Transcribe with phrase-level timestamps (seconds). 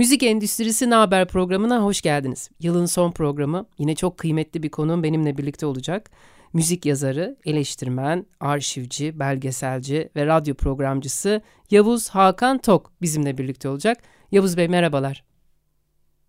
[0.00, 2.50] Müzik Endüstrisi Ne Haber programına hoş geldiniz.
[2.60, 6.10] Yılın son programı yine çok kıymetli bir konuğum benimle birlikte olacak.
[6.52, 13.98] Müzik yazarı, eleştirmen, arşivci, belgeselci ve radyo programcısı Yavuz Hakan Tok bizimle birlikte olacak.
[14.32, 15.24] Yavuz Bey merhabalar.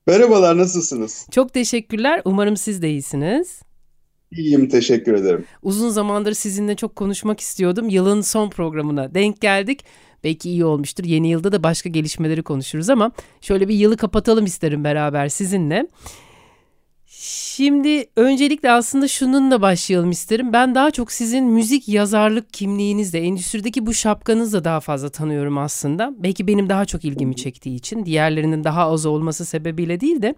[0.08, 1.28] Merhabalar nasılsınız?
[1.32, 2.22] Çok teşekkürler.
[2.26, 3.62] Umarım siz de iyisiniz.
[4.32, 5.46] İyiyim teşekkür ederim.
[5.62, 7.90] Uzun zamandır sizinle çok konuşmak istiyordum.
[7.90, 9.86] Yılın son programına denk geldik.
[10.24, 11.04] Belki iyi olmuştur.
[11.04, 15.88] Yeni yılda da başka gelişmeleri konuşuruz ama şöyle bir yılı kapatalım isterim beraber sizinle.
[17.56, 20.54] Şimdi öncelikle aslında şununla başlayalım isterim.
[20.54, 26.14] Ben daha çok sizin müzik yazarlık kimliğinizle, endüstrideki bu şapkanızla daha fazla tanıyorum aslında.
[26.18, 30.36] Belki benim daha çok ilgimi çektiği için, diğerlerinin daha az olması sebebiyle değil de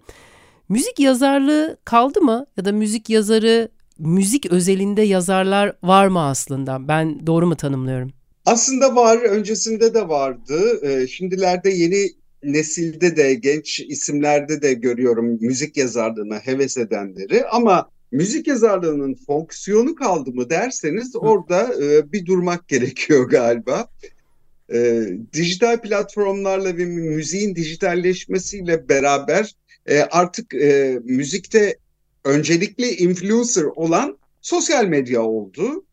[0.68, 3.68] müzik yazarlığı kaldı mı ya da müzik yazarı,
[3.98, 6.88] müzik özelinde yazarlar var mı aslında?
[6.88, 8.12] Ben doğru mu tanımlıyorum?
[8.44, 10.80] Aslında var, öncesinde de vardı.
[10.82, 12.10] Ee, şimdilerde yeni
[12.42, 17.46] nesilde de, genç isimlerde de görüyorum müzik yazarlığına heves edenleri.
[17.46, 23.88] Ama müzik yazarlığının fonksiyonu kaldı mı derseniz orada e, bir durmak gerekiyor galiba.
[24.72, 29.54] E, dijital platformlarla ve müziğin dijitalleşmesiyle beraber
[29.86, 31.76] e, artık e, müzikte
[32.24, 35.84] öncelikli influencer olan sosyal medya oldu.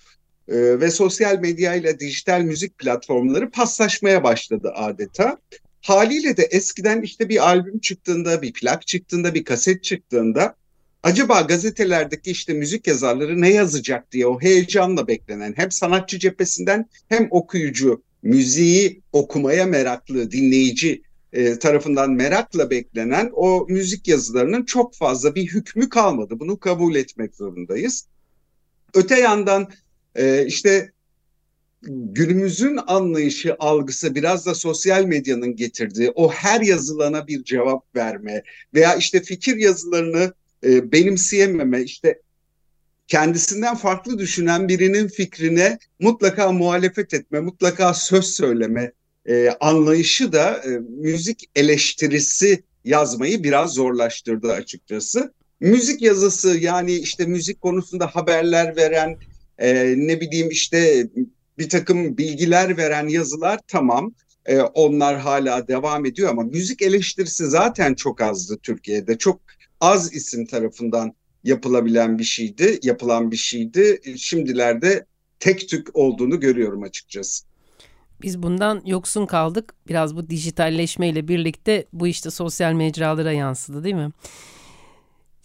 [0.47, 5.37] Ee, ve sosyal medya ile dijital müzik platformları paslaşmaya başladı adeta.
[5.81, 10.55] Haliyle de eskiden işte bir albüm çıktığında, bir plak çıktığında, bir kaset çıktığında
[11.03, 17.27] acaba gazetelerdeki işte müzik yazarları ne yazacak diye o heyecanla beklenen hem sanatçı cephesinden hem
[17.31, 21.01] okuyucu, müziği okumaya meraklı dinleyici
[21.33, 26.39] e, tarafından merakla beklenen o müzik yazılarının çok fazla bir hükmü kalmadı.
[26.39, 28.05] Bunu kabul etmek zorundayız.
[28.93, 29.67] Öte yandan
[30.15, 30.91] e, işte
[31.83, 38.95] günümüzün anlayışı, algısı biraz da sosyal medyanın getirdiği o her yazılana bir cevap verme veya
[38.95, 40.33] işte fikir yazılarını
[40.63, 42.21] e, benimseyememe, işte
[43.07, 48.91] kendisinden farklı düşünen birinin fikrine mutlaka muhalefet etme, mutlaka söz söyleme
[49.25, 55.33] e, anlayışı da e, müzik eleştirisi yazmayı biraz zorlaştırdı açıkçası.
[55.59, 59.17] Müzik yazısı yani işte müzik konusunda haberler veren,
[59.57, 61.07] e, ne bileyim işte
[61.57, 64.13] bir takım bilgiler veren yazılar tamam
[64.45, 69.41] e, onlar hala devam ediyor ama müzik eleştirisi zaten çok azdı Türkiye'de çok
[69.81, 71.13] az isim tarafından
[71.43, 75.05] yapılabilen bir şeydi yapılan bir şeydi şimdilerde
[75.39, 77.45] tek tük olduğunu görüyorum açıkçası.
[78.21, 79.73] Biz bundan yoksun kaldık.
[79.87, 84.11] Biraz bu dijitalleşmeyle birlikte bu işte sosyal mecralara yansıdı değil mi?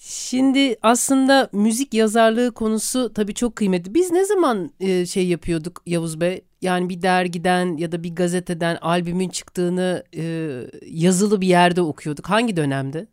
[0.08, 3.94] Şimdi aslında müzik yazarlığı konusu tabii çok kıymetli.
[3.94, 6.44] Biz ne zaman e, şey yapıyorduk Yavuz Bey?
[6.62, 10.50] Yani bir dergiden ya da bir gazeteden albümün çıktığını e,
[10.86, 12.26] yazılı bir yerde okuyorduk.
[12.26, 13.06] Hangi dönemde?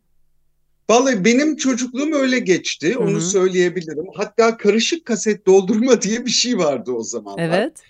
[0.90, 2.98] Vallahi benim çocukluğum öyle geçti.
[2.98, 3.20] Onu Hı-hı.
[3.20, 4.06] söyleyebilirim.
[4.14, 7.48] Hatta karışık kaset doldurma diye bir şey vardı o zamanlar.
[7.48, 7.82] Evet.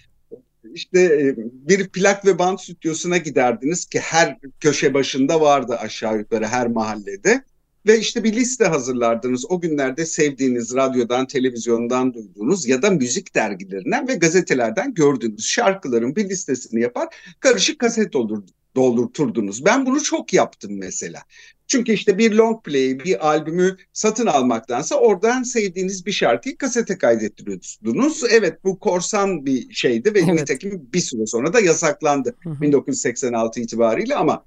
[0.75, 6.47] İşte e, bir plak ve band stüdyosuna giderdiniz ki her köşe başında vardı aşağı yukarı
[6.47, 7.45] her mahallede.
[7.87, 9.51] Ve işte bir liste hazırlardınız.
[9.51, 16.29] O günlerde sevdiğiniz radyodan, televizyondan duyduğunuz ya da müzik dergilerinden ve gazetelerden gördüğünüz şarkıların bir
[16.29, 17.09] listesini yapar,
[17.41, 18.43] karışık kaset doldur,
[18.77, 19.65] doldurturdunuz.
[19.65, 21.23] Ben bunu çok yaptım mesela.
[21.67, 28.23] Çünkü işte bir long play, bir albümü satın almaktansa oradan sevdiğiniz bir şarkıyı kasete kaydettiriyordunuz.
[28.31, 30.35] Evet bu korsan bir şeydi ve evet.
[30.35, 32.61] nitekim bir süre sonra da yasaklandı hı hı.
[32.61, 34.45] 1986 itibariyle ama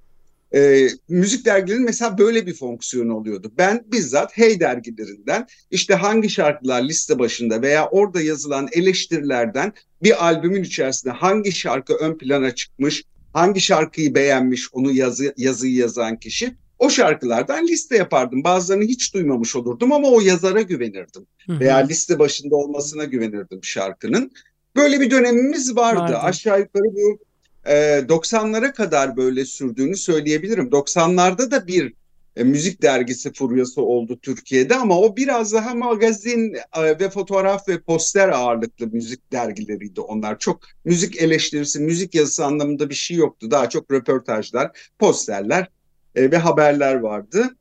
[0.55, 3.51] e, müzik dergilerinin mesela böyle bir fonksiyonu oluyordu.
[3.57, 9.73] Ben bizzat Hey dergilerinden işte hangi şarkılar liste başında veya orada yazılan eleştirilerden
[10.03, 13.03] bir albümün içerisinde hangi şarkı ön plana çıkmış,
[13.33, 18.43] hangi şarkıyı beğenmiş onu yazı, yazıyı yazan kişi o şarkılardan liste yapardım.
[18.43, 21.27] Bazılarını hiç duymamış olurdum ama o yazara güvenirdim.
[21.45, 21.59] Hı hı.
[21.59, 24.31] Veya liste başında olmasına güvenirdim şarkının.
[24.75, 25.99] Böyle bir dönemimiz vardı.
[25.99, 26.17] vardı.
[26.17, 27.19] Aşağı yukarı bu
[27.67, 30.69] 90'lara kadar böyle sürdüğünü söyleyebilirim.
[30.69, 31.93] 90'larda da bir
[32.37, 37.81] e, müzik dergisi furyası oldu Türkiye'de ama o biraz daha magazin e, ve fotoğraf ve
[37.81, 40.39] poster ağırlıklı müzik dergileriydi onlar.
[40.39, 43.51] Çok müzik eleştirisi, müzik yazısı anlamında bir şey yoktu.
[43.51, 45.67] Daha çok röportajlar, posterler
[46.15, 47.55] e, ve haberler vardı.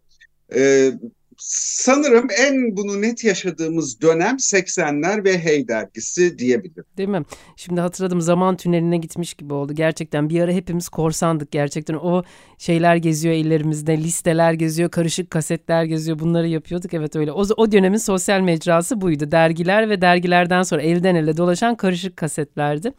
[0.54, 0.92] E,
[1.38, 6.84] sanırım en bunu net yaşadığımız dönem 80'ler ve Hey dergisi diyebilirim.
[6.96, 7.22] Değil mi?
[7.56, 9.72] Şimdi hatırladım zaman tüneline gitmiş gibi oldu.
[9.74, 11.94] Gerçekten bir ara hepimiz korsandık gerçekten.
[11.94, 12.22] O
[12.58, 16.18] şeyler geziyor ellerimizde, listeler geziyor, karışık kasetler geziyor.
[16.18, 16.94] Bunları yapıyorduk.
[16.94, 17.32] Evet öyle.
[17.32, 19.30] O, o dönemin sosyal mecrası buydu.
[19.30, 22.92] Dergiler ve dergilerden sonra elden ele dolaşan karışık kasetlerdi.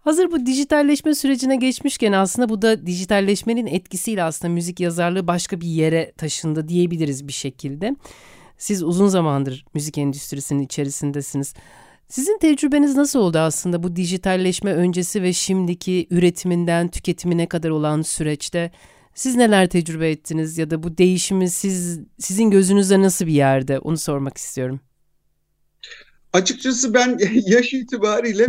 [0.00, 5.66] Hazır bu dijitalleşme sürecine geçmişken aslında bu da dijitalleşmenin etkisiyle aslında müzik yazarlığı başka bir
[5.66, 7.96] yere taşındı diyebiliriz bir şekilde.
[8.58, 11.54] Siz uzun zamandır müzik endüstrisinin içerisindesiniz.
[12.08, 18.70] Sizin tecrübeniz nasıl oldu aslında bu dijitalleşme öncesi ve şimdiki üretiminden tüketimine kadar olan süreçte?
[19.14, 23.78] Siz neler tecrübe ettiniz ya da bu değişimi siz sizin gözünüzde nasıl bir yerde?
[23.78, 24.80] Onu sormak istiyorum.
[26.32, 28.46] Açıkçası ben yaş itibariyle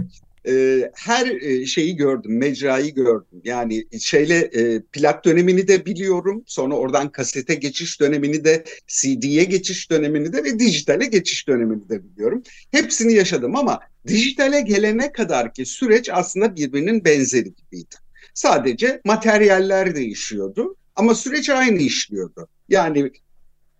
[0.48, 3.42] e, her şeyi gördüm, mecrayı gördüm.
[3.44, 6.44] Yani şeyle e, plak dönemini de biliyorum.
[6.46, 12.04] Sonra oradan kasete geçiş dönemini de, CD'ye geçiş dönemini de ve dijitale geçiş dönemini de
[12.04, 12.44] biliyorum.
[12.72, 17.96] Hepsini yaşadım ama dijitale gelene kadar ki süreç aslında birbirinin benzeri gibiydi.
[18.34, 22.48] Sadece materyaller değişiyordu ama süreç aynı işliyordu.
[22.70, 23.12] Yani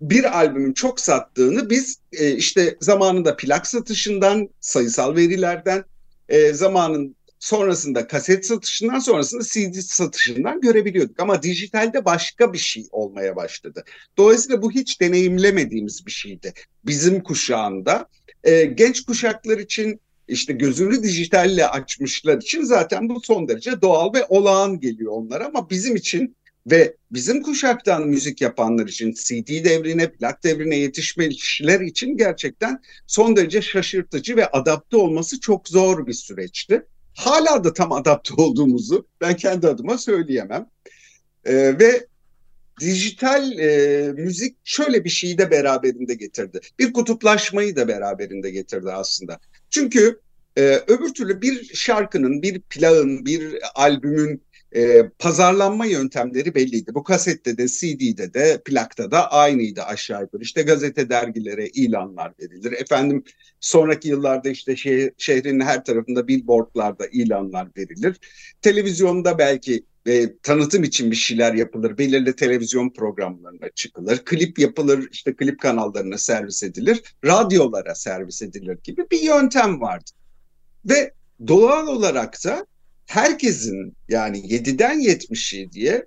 [0.02, 5.84] bir albümün çok sattığını biz e, işte zamanında plak satışından, sayısal verilerden,
[6.32, 11.20] e, zamanın sonrasında kaset satışından sonrasında CD satışından görebiliyorduk.
[11.20, 13.84] Ama dijitalde başka bir şey olmaya başladı.
[14.18, 16.54] Dolayısıyla bu hiç deneyimlemediğimiz bir şeydi.
[16.86, 18.08] Bizim kuşağında
[18.44, 24.26] e, genç kuşaklar için işte gözünü dijitalle açmışlar için zaten bu son derece doğal ve
[24.30, 26.36] olağan geliyor onlara ama bizim için
[26.68, 33.62] ve bizim kuşaktan müzik yapanlar için CD devrine, plak devrine yetişmişler için gerçekten son derece
[33.62, 36.86] şaşırtıcı ve adapte olması çok zor bir süreçti.
[37.14, 40.68] Hala da tam adapte olduğumuzu ben kendi adıma söyleyemem.
[41.46, 42.08] Ee, ve
[42.80, 46.60] dijital e, müzik şöyle bir şeyi de beraberinde getirdi.
[46.80, 49.40] Bir kutuplaşmayı da beraberinde getirdi aslında.
[49.70, 50.20] Çünkü
[50.58, 54.44] e, öbür türlü bir şarkının, bir plağın, bir albümün
[54.76, 56.96] e, pazarlanma yöntemleri belliydi.
[56.96, 60.42] Bu kasette de, CD'de de, plakta da aynıydı aşağı yukarı.
[60.42, 62.72] İşte gazete, dergilere ilanlar verilir.
[62.72, 63.24] Efendim
[63.60, 68.18] sonraki yıllarda işte şeh, şehrin her tarafında billboardlarda ilanlar verilir.
[68.62, 71.98] Televizyonda belki e, tanıtım için bir şeyler yapılır.
[71.98, 74.18] Belirli televizyon programlarına çıkılır.
[74.26, 77.02] Klip yapılır, işte klip kanallarına servis edilir.
[77.26, 80.12] Radyolara servis edilir gibi bir yöntem vardı.
[80.86, 81.14] Ve
[81.48, 82.66] doğal olarak da
[83.12, 86.06] herkesin yani 7'den 77'ye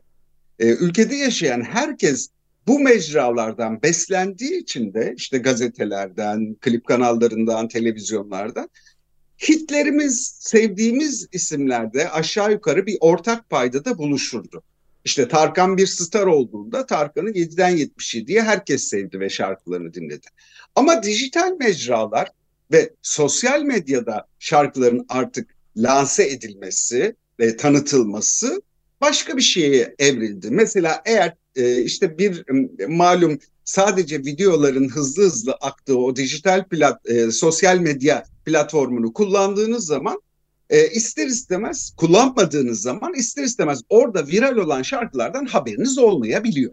[0.58, 2.28] e, ülkede yaşayan herkes
[2.66, 8.68] bu mecralardan beslendiği için de işte gazetelerden, klip kanallarından, televizyonlardan
[9.48, 14.62] hitlerimiz, sevdiğimiz isimlerde aşağı yukarı bir ortak payda da buluşurdu.
[15.04, 20.26] İşte Tarkan bir star olduğunda Tarkan'ı 7'den 77'ye herkes sevdi ve şarkılarını dinledi.
[20.74, 22.30] Ama dijital mecralar
[22.72, 28.62] ve sosyal medyada şarkıların artık lanse edilmesi ve tanıtılması
[29.00, 30.50] başka bir şeye evrildi.
[30.50, 32.44] Mesela eğer e, işte bir
[32.88, 40.20] malum sadece videoların hızlı hızlı aktığı o dijital plat, e, sosyal medya platformunu kullandığınız zaman
[40.70, 46.72] e, ister istemez kullanmadığınız zaman ister istemez orada viral olan şarkılardan haberiniz olmayabiliyor.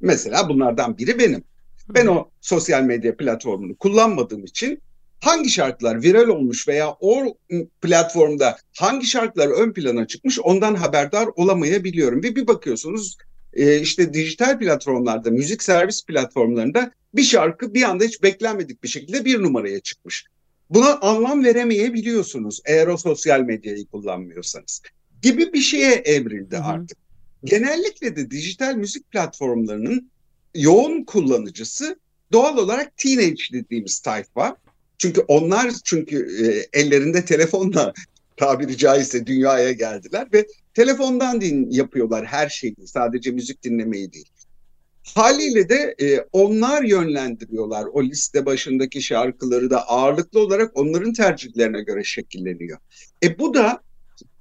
[0.00, 1.44] Mesela bunlardan biri benim.
[1.88, 4.82] Ben o sosyal medya platformunu kullanmadığım için
[5.24, 7.36] hangi şarkılar viral olmuş veya o
[7.82, 12.22] platformda hangi şarkılar ön plana çıkmış ondan haberdar olamayabiliyorum.
[12.22, 13.16] Ve bir bakıyorsunuz
[13.52, 19.24] e, işte dijital platformlarda, müzik servis platformlarında bir şarkı bir anda hiç beklenmedik bir şekilde
[19.24, 20.24] bir numaraya çıkmış.
[20.70, 24.82] Buna anlam veremeyebiliyorsunuz eğer o sosyal medyayı kullanmıyorsanız.
[25.22, 26.64] Gibi bir şeye evrildi Hı-hı.
[26.64, 26.98] artık.
[27.44, 30.10] Genellikle de dijital müzik platformlarının
[30.54, 31.98] yoğun kullanıcısı
[32.32, 34.56] doğal olarak teenage dediğimiz tayfa
[34.98, 37.92] çünkü onlar çünkü e, ellerinde telefonla
[38.36, 44.28] tabiri caizse dünyaya geldiler ve telefondan din yapıyorlar her şeyi sadece müzik dinlemeyi değil.
[45.14, 52.04] Haliyle de e, onlar yönlendiriyorlar o liste başındaki şarkıları da ağırlıklı olarak onların tercihlerine göre
[52.04, 52.78] şekilleniyor.
[53.22, 53.80] E bu da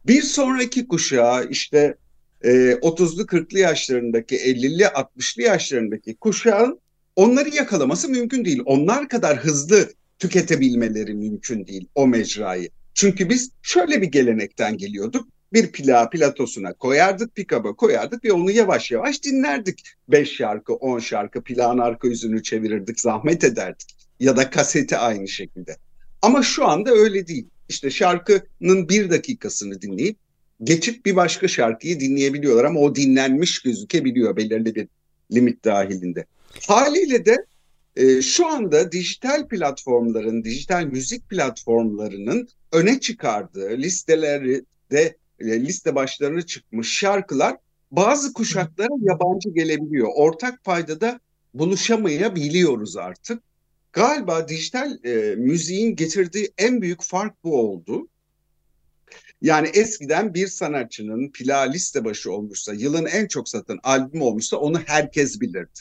[0.08, 1.96] bir sonraki kuşağı işte
[2.44, 6.80] e, 30'lu 40'lı yaşlarındaki 50'li 60'lı yaşlarındaki kuşağın
[7.16, 8.62] onları yakalaması mümkün değil.
[8.66, 12.70] Onlar kadar hızlı tüketebilmeleri mümkün değil o mecrayı.
[12.93, 15.27] Çünkü biz şöyle bir gelenekten geliyorduk.
[15.53, 19.84] bir pila platosuna koyardık, pikaba koyardık ve onu yavaş yavaş dinlerdik.
[20.08, 23.96] Beş şarkı, on şarkı, plağın arka yüzünü çevirirdik, zahmet ederdik.
[24.20, 25.77] Ya da kaseti aynı şekilde.
[26.22, 27.48] Ama şu anda öyle değil.
[27.70, 30.17] İşte şarkının bir dakikasını dinleyip
[30.63, 34.88] geçip bir başka şarkıyı dinleyebiliyorlar ama o dinlenmiş gözükebiliyor belirli bir
[35.32, 36.25] limit dahilinde.
[36.67, 37.46] Haliyle de
[37.96, 46.42] e, şu anda dijital platformların, dijital müzik platformlarının öne çıkardığı listeleri de e, liste başlarına
[46.42, 47.58] çıkmış şarkılar
[47.92, 50.10] bazı kuşaklara yabancı gelebiliyor.
[50.16, 51.20] Ortak paydada
[51.54, 53.44] buluşamayabiliyoruz artık.
[53.92, 58.08] Galiba dijital e, müziğin getirdiği en büyük fark bu oldu.
[59.42, 64.80] Yani eskiden bir sanatçının pla liste başı olmuşsa, yılın en çok satan albüm olmuşsa onu
[64.86, 65.80] herkes bilirdi.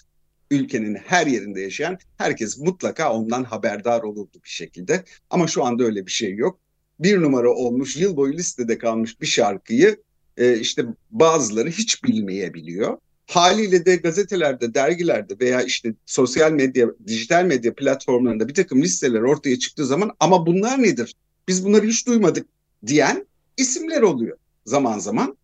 [0.53, 5.05] Ülkenin her yerinde yaşayan herkes mutlaka ondan haberdar olurdu bir şekilde.
[5.31, 6.61] Ama şu anda öyle bir şey yok.
[7.01, 9.97] Bir numara olmuş, yıl boyu listede kalmış bir şarkıyı
[10.37, 12.99] e, işte bazıları hiç bilmeyebiliyor.
[13.27, 19.59] Haliyle de gazetelerde, dergilerde veya işte sosyal medya, dijital medya platformlarında bir takım listeler ortaya
[19.59, 21.15] çıktığı zaman ama bunlar nedir?
[21.49, 22.47] Biz bunları hiç duymadık
[22.87, 25.37] diyen isimler oluyor zaman zaman.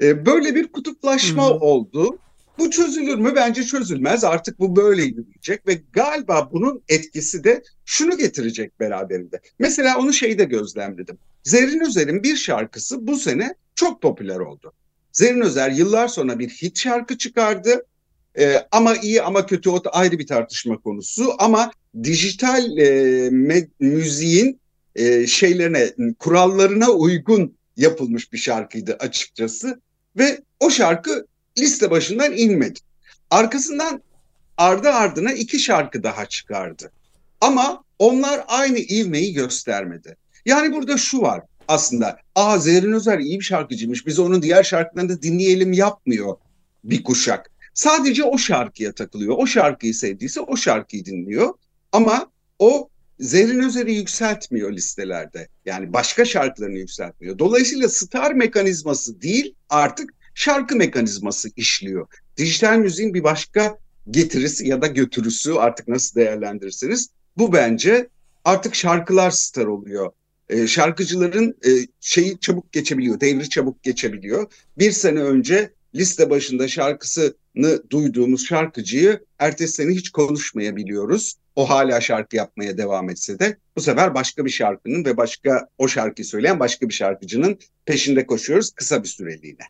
[0.00, 1.54] E, böyle bir kutuplaşma Hı-hı.
[1.54, 2.18] oldu.
[2.58, 3.32] Bu çözülür mü?
[3.36, 4.24] Bence çözülmez.
[4.24, 9.40] Artık bu böyle yürüyecek ve galiba bunun etkisi de şunu getirecek beraberinde.
[9.58, 11.18] Mesela onu şeyde gözlemledim.
[11.44, 14.72] Zerrin Özer'in bir şarkısı bu sene çok popüler oldu.
[15.12, 17.86] Zerrin Özer yıllar sonra bir hit şarkı çıkardı.
[18.38, 21.34] Ee, ama iyi ama kötü o ayrı bir tartışma konusu.
[21.38, 23.30] Ama dijital e,
[23.80, 24.60] müziğin
[24.96, 29.80] e, şeylerine, kurallarına uygun yapılmış bir şarkıydı açıkçası.
[30.18, 31.26] Ve o şarkı
[31.58, 32.80] liste başından inmedi.
[33.30, 34.02] Arkasından
[34.56, 36.92] ardı ardına iki şarkı daha çıkardı.
[37.40, 40.16] Ama onlar aynı ivmeyi göstermedi.
[40.46, 42.18] Yani burada şu var aslında.
[42.34, 44.06] Aa Zerrin Özer iyi bir şarkıcıymış.
[44.06, 46.36] Biz onun diğer şarkılarını da dinleyelim yapmıyor
[46.84, 47.50] bir kuşak.
[47.74, 49.34] Sadece o şarkıya takılıyor.
[49.38, 51.54] O şarkıyı sevdiyse o şarkıyı dinliyor.
[51.92, 52.88] Ama o
[53.20, 55.48] Zerrin Özer'i yükseltmiyor listelerde.
[55.64, 57.38] Yani başka şarkılarını yükseltmiyor.
[57.38, 62.06] Dolayısıyla star mekanizması değil artık şarkı mekanizması işliyor.
[62.36, 63.78] Dijital müziğin bir başka
[64.10, 68.08] getirisi ya da götürüsü artık nasıl değerlendirirseniz bu bence
[68.44, 70.12] artık şarkılar star oluyor.
[70.48, 71.70] E, şarkıcıların e,
[72.00, 74.52] şeyi çabuk geçebiliyor, devri çabuk geçebiliyor.
[74.78, 81.34] Bir sene önce liste başında şarkısını duyduğumuz şarkıcıyı ertesi sene hiç konuşmayabiliyoruz.
[81.56, 85.88] O hala şarkı yapmaya devam etse de bu sefer başka bir şarkının ve başka o
[85.88, 89.62] şarkıyı söyleyen başka bir şarkıcının peşinde koşuyoruz kısa bir süreliğine.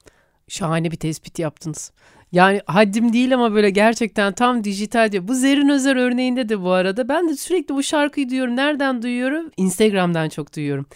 [0.49, 1.93] Şahane bir tespit yaptınız.
[2.33, 5.29] Yani haddim değil ama böyle gerçekten tam dijital diyor.
[5.29, 8.57] Bu Zerrin Özer örneğinde de bu arada ben de sürekli bu şarkıyı duyuyorum.
[8.57, 9.51] Nereden duyuyorum?
[9.57, 10.87] Instagram'dan çok duyuyorum.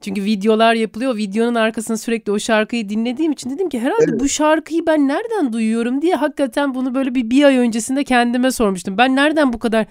[0.00, 1.16] Çünkü videolar yapılıyor.
[1.16, 4.20] Videonun arkasında sürekli o şarkıyı dinlediğim için dedim ki herhalde evet.
[4.20, 8.98] bu şarkıyı ben nereden duyuyorum diye hakikaten bunu böyle bir, bir ay öncesinde kendime sormuştum.
[8.98, 9.86] Ben nereden bu kadar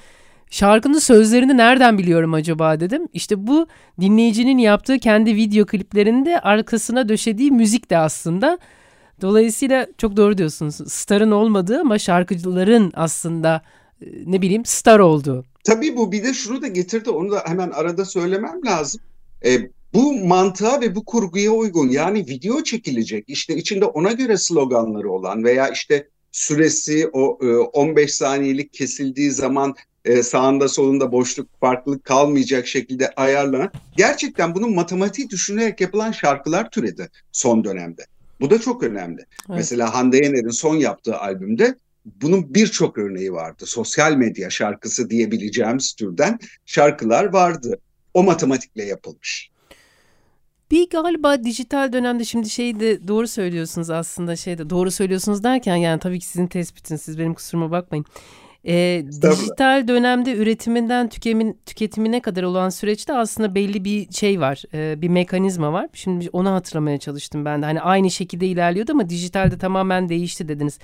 [0.49, 3.07] şarkının sözlerini nereden biliyorum acaba dedim.
[3.13, 3.67] İşte bu
[4.01, 8.57] dinleyicinin yaptığı kendi video kliplerinde arkasına döşediği müzik de aslında
[9.21, 10.75] Dolayısıyla çok doğru diyorsunuz.
[10.91, 13.61] Starın olmadığı ama şarkıcıların aslında
[14.01, 15.45] e, ne bileyim star olduğu.
[15.63, 19.01] Tabii bu bir de şunu da getirdi onu da hemen arada söylemem lazım.
[19.45, 25.11] E, bu mantığa ve bu kurguya uygun yani video çekilecek işte içinde ona göre sloganları
[25.11, 32.03] olan veya işte süresi o e, 15 saniyelik kesildiği zaman e, sağında solunda boşluk farklılık
[32.03, 38.05] kalmayacak şekilde ayarlanan gerçekten bunun matematiği düşünerek yapılan şarkılar türedi son dönemde.
[38.41, 39.21] Bu da çok önemli.
[39.21, 39.57] Evet.
[39.57, 41.75] Mesela Hande Yener'in son yaptığı albümde
[42.05, 43.63] bunun birçok örneği vardı.
[43.65, 47.79] Sosyal medya şarkısı diyebileceğimiz türden şarkılar vardı.
[48.13, 49.49] O matematikle yapılmış.
[50.71, 55.99] Bir galiba dijital dönemde şimdi şeyi de doğru söylüyorsunuz aslında şeyde doğru söylüyorsunuz derken yani
[55.99, 58.05] tabii ki sizin tespitiniz siz benim kusuruma bakmayın.
[58.67, 65.01] E, dijital dönemde üretiminden tükemin, tüketimine kadar olan süreçte aslında belli bir şey var, e,
[65.01, 65.87] bir mekanizma var.
[65.93, 67.65] Şimdi onu hatırlamaya çalıştım ben de.
[67.65, 70.79] Hani aynı şekilde ilerliyordu ama dijitalde tamamen değişti dediniz.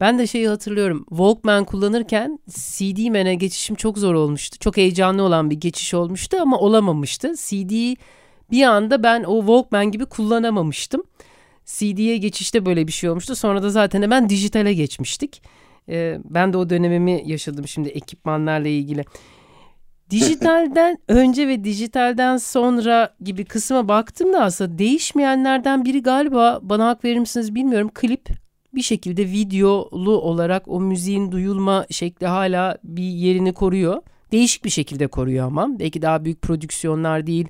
[0.00, 1.04] Ben de şeyi hatırlıyorum.
[1.08, 4.58] Walkman kullanırken CD men'e geçişim çok zor olmuştu.
[4.58, 7.32] Çok heyecanlı olan bir geçiş olmuştu ama olamamıştı.
[7.36, 7.96] CD'yi
[8.50, 11.02] bir anda ben o Walkman gibi kullanamamıştım.
[11.64, 13.36] CD'ye geçişte böyle bir şey olmuştu.
[13.36, 15.42] Sonra da zaten hemen dijitale geçmiştik.
[15.88, 19.04] E, ben de o dönemimi yaşadım şimdi ekipmanlarla ilgili.
[20.10, 27.18] Dijitalden önce ve dijitalden sonra gibi kısma baktığımda aslında değişmeyenlerden biri galiba bana hak verir
[27.18, 27.90] misiniz bilmiyorum.
[27.94, 28.28] Klip
[28.74, 34.02] bir şekilde videolu olarak o müziğin duyulma şekli hala bir yerini koruyor.
[34.32, 37.48] Değişik bir şekilde koruyor ama belki daha büyük prodüksiyonlar değil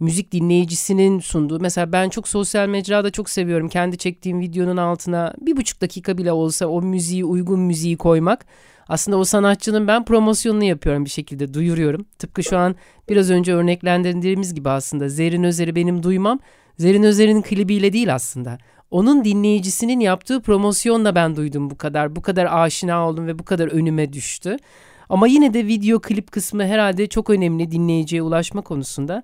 [0.00, 1.60] müzik dinleyicisinin sunduğu.
[1.60, 6.32] Mesela ben çok sosyal mecrada çok seviyorum kendi çektiğim videonun altına bir buçuk dakika bile
[6.32, 8.46] olsa o müziği uygun müziği koymak.
[8.88, 12.06] Aslında o sanatçının ben promosyonunu yapıyorum bir şekilde duyuruyorum.
[12.18, 12.76] Tıpkı şu an
[13.08, 16.40] biraz önce örneklendirdiğimiz gibi aslında Zerrin Özer'i benim duymam
[16.78, 18.58] Zerrin Özer'in klibiyle değil aslında.
[18.90, 22.16] Onun dinleyicisinin yaptığı promosyonla ben duydum bu kadar.
[22.16, 24.56] Bu kadar aşina oldum ve bu kadar önüme düştü.
[25.08, 29.22] Ama yine de video klip kısmı herhalde çok önemli dinleyiciye ulaşma konusunda.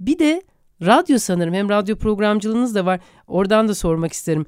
[0.00, 0.42] Bir de
[0.82, 3.00] radyo sanırım hem radyo programcılığınız da var.
[3.26, 4.46] Oradan da sormak isterim.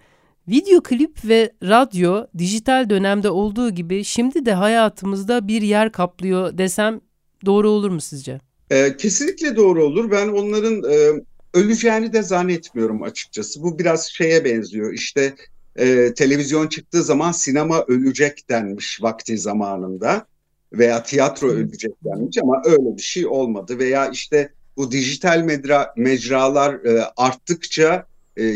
[0.48, 7.00] Video klip ve radyo dijital dönemde olduğu gibi şimdi de hayatımızda bir yer kaplıyor desem
[7.46, 8.40] doğru olur mu sizce?
[8.70, 10.10] Ee, kesinlikle doğru olur.
[10.10, 11.22] Ben onların e,
[11.54, 13.62] öleceğini de zannetmiyorum açıkçası.
[13.62, 14.92] Bu biraz şeye benziyor.
[14.92, 15.34] İşte
[15.76, 20.26] e, televizyon çıktığı zaman sinema ölecek denmiş vakti zamanında
[20.72, 23.78] veya tiyatro ölecek denmiş ama öyle bir şey olmadı.
[23.78, 28.06] Veya işte bu dijital medra, mecralar e, arttıkça
[28.38, 28.54] e,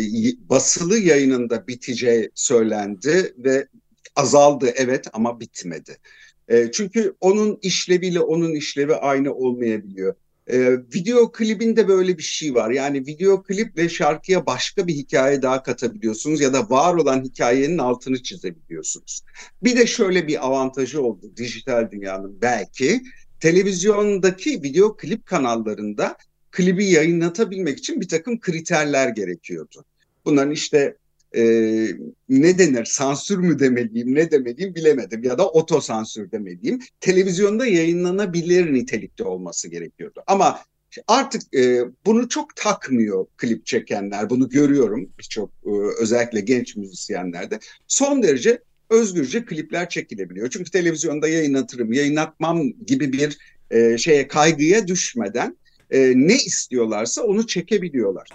[0.49, 3.69] basılı yayınında biteceği söylendi ve
[4.17, 5.97] azaldı evet ama bitmedi.
[6.49, 10.15] E, çünkü onun işleviyle onun işlevi aynı olmayabiliyor.
[10.47, 12.71] E, video klibinde böyle bir şey var.
[12.71, 18.23] Yani video kliple şarkıya başka bir hikaye daha katabiliyorsunuz ya da var olan hikayenin altını
[18.23, 19.23] çizebiliyorsunuz.
[19.63, 23.03] Bir de şöyle bir avantajı oldu dijital dünyanın belki.
[23.41, 26.17] Televizyondaki video klip kanallarında
[26.51, 29.85] klibi yayınlatabilmek için bir takım kriterler gerekiyordu.
[30.25, 30.97] Bunların işte
[31.37, 31.43] e,
[32.29, 36.81] ne denir sansür mü demeliyim ne demeliyim bilemedim ya da otosansür demeliyim.
[37.01, 40.23] Televizyonda yayınlanabilir nitelikte olması gerekiyordu.
[40.27, 40.61] Ama
[41.07, 44.31] artık e, bunu çok takmıyor klip çekenler.
[44.31, 47.59] Bunu görüyorum birçok e, özellikle genç müzisyenlerde.
[47.87, 50.51] Son derece özgürce klipler çekilebiliyor.
[50.51, 53.39] Çünkü televizyonda yayınlatırım, yayınlatmam gibi bir
[53.71, 55.57] e, şeye kaygıya düşmeden
[55.91, 58.29] e, ne istiyorlarsa onu çekebiliyorlar.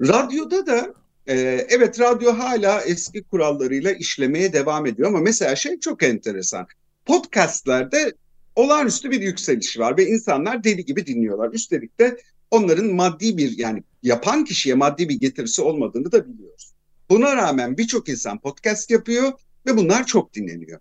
[0.00, 0.94] Radyoda da
[1.26, 6.66] ee, evet radyo hala eski kurallarıyla işlemeye devam ediyor ama mesela şey çok enteresan.
[7.06, 8.14] Podcastlerde
[8.56, 11.52] olağanüstü bir yükseliş var ve insanlar deli gibi dinliyorlar.
[11.52, 12.16] Üstelik de
[12.50, 16.72] onların maddi bir yani yapan kişiye maddi bir getirisi olmadığını da biliyoruz.
[17.10, 19.32] Buna rağmen birçok insan podcast yapıyor
[19.66, 20.80] ve bunlar çok dinleniyor.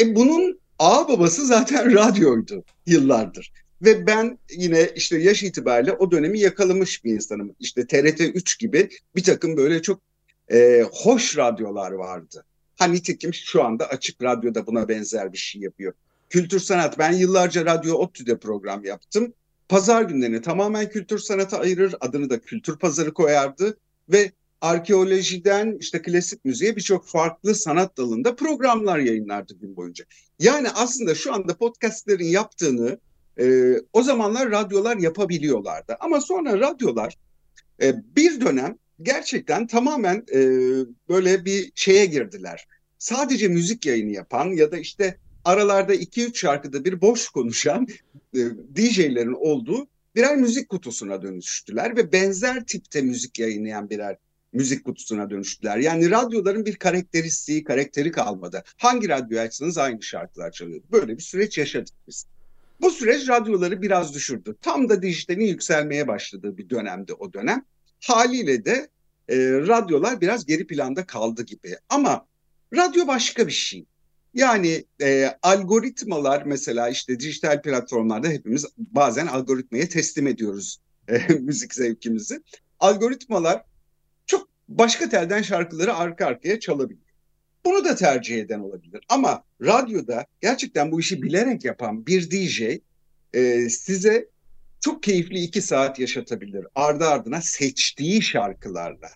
[0.00, 3.52] E bunun ağ babası zaten radyoydu yıllardır.
[3.82, 7.54] Ve ben yine işte yaş itibariyle o dönemi yakalamış bir insanım.
[7.60, 10.00] İşte TRT 3 gibi bir takım böyle çok
[10.52, 12.44] e, hoş radyolar vardı.
[12.76, 15.92] Hani nitekim şu anda Açık Radyo'da buna benzer bir şey yapıyor.
[16.30, 16.98] Kültür sanat.
[16.98, 19.32] Ben yıllarca Radyo ODTÜ'de program yaptım.
[19.68, 21.94] Pazar günlerini tamamen kültür sanata ayırır.
[22.00, 23.78] Adını da kültür pazarı koyardı.
[24.08, 30.04] Ve arkeolojiden işte klasik müziğe birçok farklı sanat dalında programlar yayınlardı gün boyunca.
[30.38, 32.98] Yani aslında şu anda podcastlerin yaptığını
[33.40, 35.96] e, o zamanlar radyolar yapabiliyorlardı.
[36.00, 37.16] Ama sonra radyolar
[37.82, 40.40] e, bir dönem gerçekten tamamen e,
[41.08, 42.66] böyle bir şeye girdiler.
[42.98, 47.86] Sadece müzik yayını yapan ya da işte aralarda iki üç şarkıda bir boş konuşan
[48.34, 48.38] e,
[48.76, 54.16] DJ'lerin olduğu birer müzik kutusuna dönüştüler ve benzer tipte müzik yayınlayan birer
[54.52, 55.78] müzik kutusuna dönüştüler.
[55.78, 58.62] Yani radyoların bir karakteristiği, karakteri kalmadı.
[58.76, 60.80] Hangi radyo açsanız aynı şarkılar çalıyor.
[60.92, 62.26] Böyle bir süreç yaşadık biz.
[62.80, 64.56] Bu süreç radyoları biraz düşürdü.
[64.62, 67.64] Tam da dijitalin yükselmeye başladığı bir dönemde o dönem.
[68.00, 68.88] Haliyle de
[69.28, 71.76] e, radyolar biraz geri planda kaldı gibi.
[71.88, 72.26] Ama
[72.76, 73.84] radyo başka bir şey.
[74.34, 82.42] Yani e, algoritmalar mesela işte dijital platformlarda hepimiz bazen algoritmaya teslim ediyoruz e, müzik zevkimizi.
[82.80, 83.64] Algoritmalar
[84.68, 87.08] başka telden şarkıları arka arkaya çalabiliyor.
[87.64, 89.00] Bunu da tercih eden olabilir.
[89.08, 92.62] Ama radyoda gerçekten bu işi bilerek yapan bir DJ
[93.32, 94.28] e, size
[94.80, 96.66] çok keyifli iki saat yaşatabilir.
[96.74, 99.08] Ardı ardına seçtiği şarkılarla.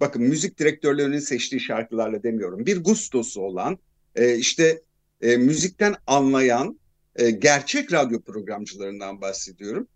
[0.00, 2.66] Bakın müzik direktörlerinin seçtiği şarkılarla demiyorum.
[2.66, 3.78] Bir gustosu olan,
[4.16, 4.82] e, işte
[5.20, 6.80] e, müzikten anlayan
[7.16, 9.88] e, gerçek radyo programcılarından bahsediyorum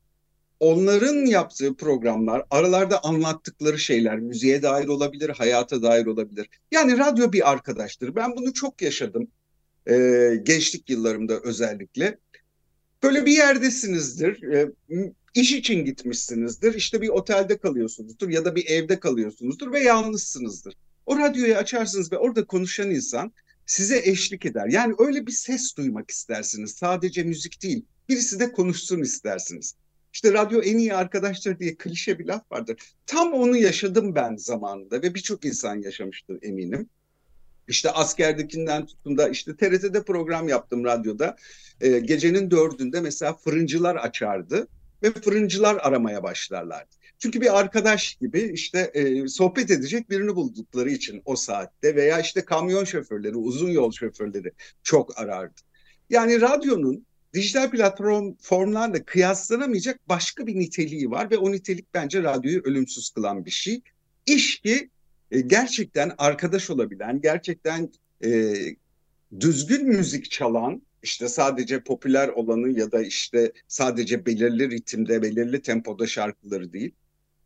[0.61, 6.49] onların yaptığı programlar aralarda anlattıkları şeyler müziğe dair olabilir, hayata dair olabilir.
[6.71, 8.17] Yani radyo bir arkadaştır.
[8.17, 9.29] Ben bunu çok yaşadım
[9.91, 9.95] e,
[10.43, 12.19] gençlik yıllarımda özellikle.
[13.03, 14.73] Böyle bir yerdesinizdir, e,
[15.35, 20.75] iş için gitmişsinizdir, işte bir otelde kalıyorsunuzdur ya da bir evde kalıyorsunuzdur ve yalnızsınızdır.
[21.07, 23.33] O radyoyu açarsınız ve orada konuşan insan
[23.67, 24.67] size eşlik eder.
[24.69, 26.71] Yani öyle bir ses duymak istersiniz.
[26.71, 29.75] Sadece müzik değil, birisi de konuşsun istersiniz.
[30.17, 32.77] İşte radyo en iyi arkadaşlar diye klişe bir laf vardır.
[33.07, 36.89] Tam onu yaşadım ben zamanında ve birçok insan yaşamıştır eminim.
[37.69, 41.37] İşte askerdekinden tutun da işte TRT'de program yaptım radyoda.
[41.81, 44.69] Ee, gecenin dördünde mesela fırıncılar açardı.
[45.03, 46.97] ve fırıncılar aramaya başlarlardı.
[47.19, 52.45] Çünkü bir arkadaş gibi işte e, sohbet edecek birini buldukları için o saatte veya işte
[52.45, 54.53] kamyon şoförleri, uzun yol şoförleri
[54.83, 55.61] çok arardı.
[56.11, 63.11] Yani radyonun dijital platformlarla kıyaslanamayacak başka bir niteliği var ve o nitelik bence radyoyu ölümsüz
[63.11, 63.83] kılan bir şey.
[64.27, 64.91] İş ki
[65.31, 67.93] e, gerçekten arkadaş olabilen, gerçekten
[68.25, 68.55] e,
[69.41, 76.07] düzgün müzik çalan, işte sadece popüler olanı ya da işte sadece belirli ritimde, belirli tempoda
[76.07, 76.93] şarkıları değil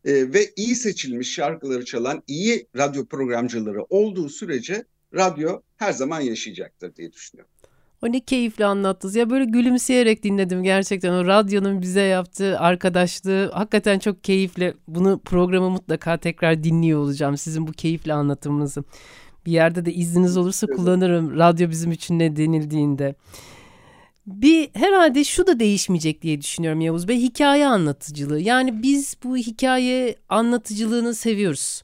[0.05, 6.97] e, ve iyi seçilmiş şarkıları çalan iyi radyo programcıları olduğu sürece radyo her zaman yaşayacaktır
[6.97, 7.53] diye düşünüyorum.
[8.03, 9.17] O ne keyifli anlattınız.
[9.17, 11.13] Ya böyle gülümseyerek dinledim gerçekten.
[11.13, 14.75] O radyonun bize yaptığı arkadaşlığı hakikaten çok keyifli.
[14.89, 17.37] Bunu programı mutlaka tekrar dinliyor olacağım.
[17.37, 18.85] Sizin bu keyifli anlatımınızı.
[19.47, 21.39] Bir yerde de izniniz olursa kullanırım.
[21.39, 23.15] Radyo bizim için ne denildiğinde.
[24.27, 27.17] Bir herhalde şu da değişmeyecek diye düşünüyorum Yavuz Bey.
[27.19, 28.41] Hikaye anlatıcılığı.
[28.41, 31.83] Yani biz bu hikaye anlatıcılığını seviyoruz.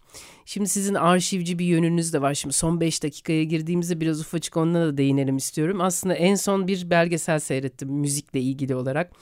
[0.49, 2.35] Şimdi sizin arşivci bir yönünüz de var.
[2.35, 5.81] Şimdi son 5 dakikaya girdiğimizde biraz ufacık onlara da değinelim istiyorum.
[5.81, 9.13] Aslında en son bir belgesel seyrettim müzikle ilgili olarak.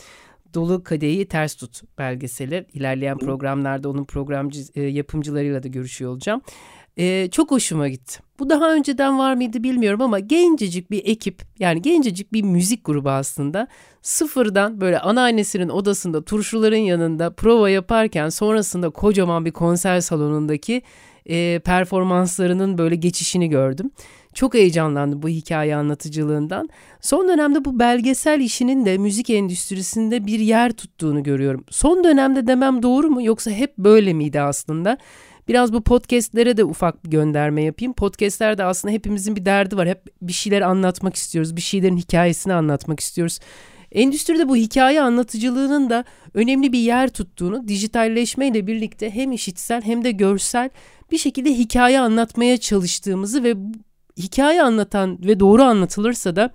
[0.54, 2.66] Dolu Kadehi Ters Tut belgeseli.
[2.72, 6.42] İlerleyen programlarda onun programcı e, yapımcılarıyla da görüşüyor olacağım.
[6.98, 8.20] Ee, çok hoşuma gitti.
[8.38, 13.10] Bu daha önceden var mıydı bilmiyorum ama gencecik bir ekip yani gencecik bir müzik grubu
[13.10, 13.68] aslında
[14.02, 20.82] sıfırdan böyle anneannesinin odasında turşuların yanında prova yaparken sonrasında kocaman bir konser salonundaki
[21.26, 23.90] e, performanslarının böyle geçişini gördüm.
[24.34, 26.68] Çok heyecanlandım bu hikaye anlatıcılığından.
[27.00, 31.64] Son dönemde bu belgesel işinin de müzik endüstrisinde bir yer tuttuğunu görüyorum.
[31.70, 34.98] Son dönemde demem doğru mu yoksa hep böyle miydi aslında?
[35.48, 37.92] Biraz bu podcastlere de ufak bir gönderme yapayım.
[37.92, 39.88] Podcastlerde aslında hepimizin bir derdi var.
[39.88, 41.56] Hep bir şeyler anlatmak istiyoruz.
[41.56, 43.38] Bir şeylerin hikayesini anlatmak istiyoruz.
[43.94, 46.04] Endüstride bu hikaye anlatıcılığının da
[46.34, 50.70] önemli bir yer tuttuğunu dijitalleşmeyle birlikte hem işitsel hem de görsel
[51.10, 53.54] bir şekilde hikaye anlatmaya çalıştığımızı ve
[54.18, 56.50] hikaye anlatan ve doğru anlatılırsa da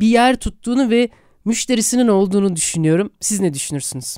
[0.00, 1.08] bir yer tuttuğunu ve
[1.44, 3.12] müşterisinin olduğunu düşünüyorum.
[3.20, 4.16] Siz ne düşünürsünüz?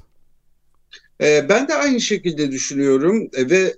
[1.23, 3.77] Ee, ben de aynı şekilde düşünüyorum ve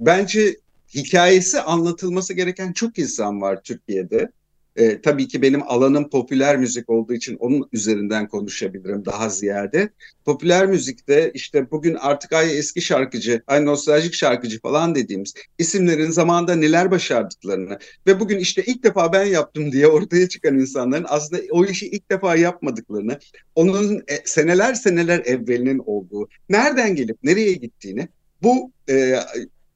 [0.00, 0.56] bence
[0.94, 4.30] hikayesi anlatılması gereken çok insan var Türkiye'de.
[4.76, 9.88] E, tabii ki benim alanım popüler müzik olduğu için onun üzerinden konuşabilirim daha ziyade.
[10.24, 16.54] Popüler müzikte işte bugün artık ay eski şarkıcı, ay nostaljik şarkıcı falan dediğimiz isimlerin zamanda
[16.54, 21.64] neler başardıklarını ve bugün işte ilk defa ben yaptım diye ortaya çıkan insanların aslında o
[21.64, 23.18] işi ilk defa yapmadıklarını,
[23.54, 28.08] onun e, seneler seneler evvelinin olduğu, nereden gelip nereye gittiğini
[28.42, 29.14] bu e,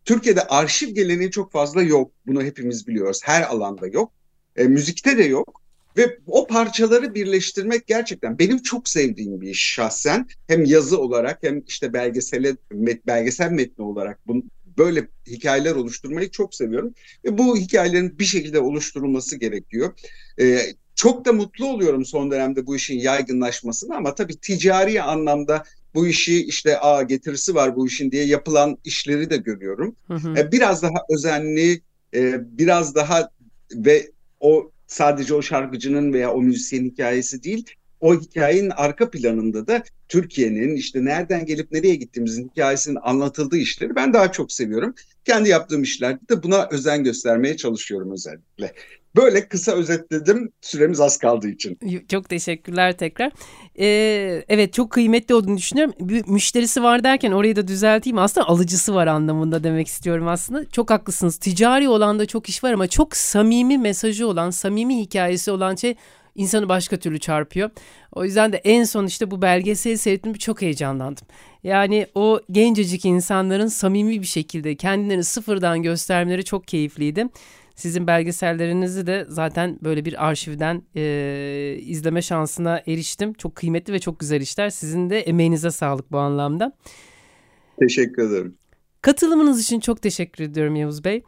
[0.05, 2.13] Türkiye'de arşiv geleneği çok fazla yok.
[2.27, 3.21] Bunu hepimiz biliyoruz.
[3.25, 4.13] Her alanda yok.
[4.59, 5.63] E, müzikte de yok.
[5.97, 10.27] Ve o parçaları birleştirmek gerçekten benim çok sevdiğim bir iş şahsen.
[10.47, 14.43] Hem yazı olarak hem işte belgesele, met, belgesel metni olarak bunu,
[14.79, 16.95] böyle hikayeler oluşturmayı çok seviyorum.
[17.25, 19.93] Ve bu hikayelerin bir şekilde oluşturulması gerekiyor.
[20.41, 20.61] Ee,
[20.95, 25.63] çok da mutlu oluyorum son dönemde bu işin yaygınlaşmasına ama tabii ticari anlamda
[25.95, 29.97] bu işi işte a getirisi var bu işin diye yapılan işleri de görüyorum.
[30.07, 30.35] Hı hı.
[30.39, 31.81] Ee, biraz daha özenli,
[32.15, 33.31] e, biraz daha
[33.75, 37.65] ve o sadece o şarkıcının veya o müzisyenin hikayesi değil,
[38.01, 44.13] o hikayenin arka planında da Türkiye'nin işte nereden gelip nereye gittiğimizin hikayesinin anlatıldığı işleri ben
[44.13, 44.95] daha çok seviyorum.
[45.25, 48.73] Kendi yaptığım işlerde de buna özen göstermeye çalışıyorum özellikle.
[49.17, 51.79] Böyle kısa özetledim süremiz az kaldığı için.
[52.09, 53.33] Çok teşekkürler tekrar.
[53.79, 55.95] Ee, evet çok kıymetli olduğunu düşünüyorum.
[56.01, 58.19] Bir müşterisi var derken orayı da düzelteyim.
[58.19, 60.69] Aslında alıcısı var anlamında demek istiyorum aslında.
[60.71, 61.37] Çok haklısınız.
[61.37, 65.95] Ticari olan da çok iş var ama çok samimi mesajı olan, samimi hikayesi olan şey
[66.35, 67.71] insanı başka türlü çarpıyor.
[68.13, 71.27] O yüzden de en son işte bu belgeseli seyrettim çok heyecanlandım.
[71.65, 77.27] Yani o gencecik insanların samimi bir şekilde kendilerini sıfırdan göstermeleri çok keyifliydi.
[77.79, 83.33] Sizin belgesellerinizi de zaten böyle bir arşivden e, izleme şansına eriştim.
[83.33, 84.71] Çok kıymetli ve çok güzel işler.
[84.71, 86.73] Sizin de emeğinize sağlık bu anlamda.
[87.81, 88.55] Teşekkür ederim.
[89.03, 91.23] Katılımınız için çok teşekkür ediyorum Yavuz Bey.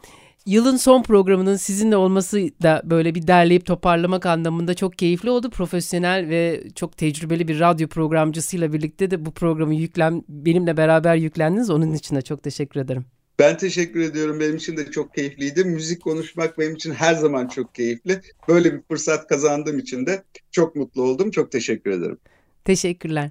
[0.47, 5.51] Yılın son programının sizinle olması da böyle bir derleyip toparlamak anlamında çok keyifli oldu.
[5.51, 11.71] Profesyonel ve çok tecrübeli bir radyo programcısıyla birlikte de bu programı yüklen benimle beraber yüklendiniz.
[11.71, 13.05] Onun için de çok teşekkür ederim.
[13.41, 14.41] Ben teşekkür ediyorum.
[14.41, 15.65] Benim için de çok keyifliydi.
[15.65, 18.21] Müzik konuşmak benim için her zaman çok keyifli.
[18.49, 21.31] Böyle bir fırsat kazandığım için de çok mutlu oldum.
[21.31, 22.19] Çok teşekkür ederim.
[22.65, 23.31] Teşekkürler.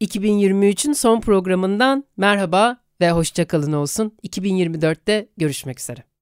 [0.00, 4.16] 2023'ün son programından merhaba ve hoşçakalın olsun.
[4.24, 6.15] 2024'te görüşmek üzere.